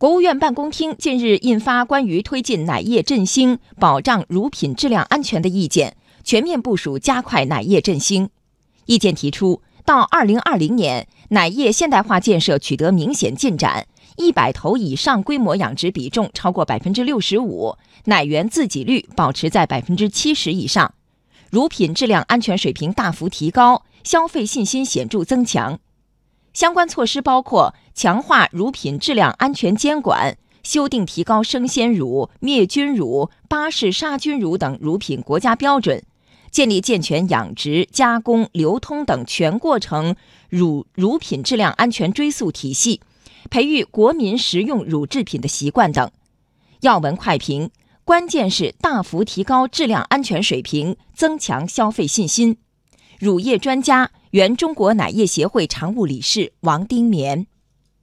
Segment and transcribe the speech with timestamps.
[0.00, 8.30] 国务院办公厅近日印发关于推进奶业振兴、保障乳品质量安全的意见，全面部署加快奶业振兴。
[8.86, 13.86] 意见提出，到二零二零年，奶业现代化建设取得明显进展，
[14.16, 17.76] 一百头以上规模养殖比重超过百分之六十五，
[18.06, 20.94] 奶源自给率保持在百分之七十以上，
[21.50, 25.78] 乳品质量安全水平大幅提高，消费信心显著增强。
[26.52, 36.02] 相关措施包括强化乳品质量安全监管，修订提高生鲜乳、灭菌乳、巴氏杀菌乳等乳品国家标准，
[36.50, 40.16] 建立健全养殖、加工、流通等全过程
[40.48, 43.00] 乳乳品质量安全追溯体系，
[43.48, 46.10] 培育国民食用乳制品的习惯等。
[46.80, 47.70] 要闻快评：
[48.04, 52.56] 关键是大幅提高质量安全水平，增强消费信心。
[53.20, 54.10] 乳业专家。
[54.30, 57.48] 原中国奶业协会常务理事王丁棉：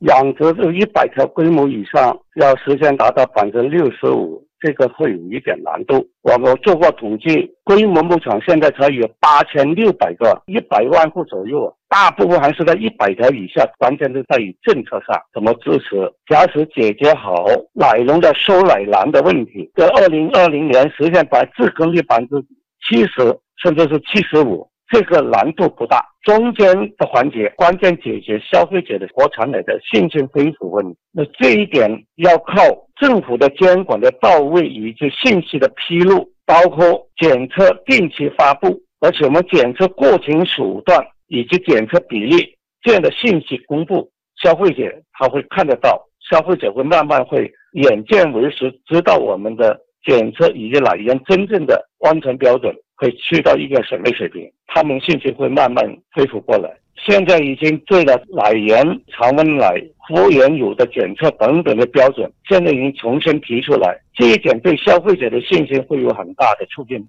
[0.00, 6.06] 养殖这一百条规模以上，要实现达到百分之六十五，这个会有一点难度。
[6.20, 13.66] 我们做过统计，规模牧场现在才有八千六百个，一百万户左右，大部分还是在一百条以下。
[13.78, 16.12] 关键是在于政策上怎么支持。
[16.28, 22.46] 假使解决好奶农的收奶难的问题，在二零二零年实现百自耕率百分之
[22.86, 24.68] 七十，甚至是七十五。
[24.90, 30.98] 这个难度不大，中间的环节关键解决消费者的国产奶的信心恢复问题。
[31.12, 32.60] 那这一点要靠
[32.96, 44.10] 政府的监管的到位以及信息的披露，包括检测定期发布，而且我们检测过程手段以及检测比例这样的信息公布，
[44.42, 52.74] 消费者他会看得到，消费者会慢慢会眼见为实，知道我们的检测以及奶源真正的安全标准。
[53.00, 54.46] 会去到一个什么水平？
[54.66, 56.70] 他们信心会慢慢恢复过来。
[56.94, 59.72] 现在已经对了奶源、常温奶、
[60.10, 67.02] 无原乳的检测等等的标准，现在已经重新提出来，这一点对消费者的信心会有很大的促进。